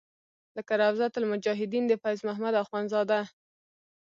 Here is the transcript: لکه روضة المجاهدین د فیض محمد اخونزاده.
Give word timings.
لکه 0.57 0.73
روضة 0.81 1.13
المجاهدین 1.21 1.83
د 1.87 1.93
فیض 2.01 2.19
محمد 2.27 2.53
اخونزاده. 2.63 3.21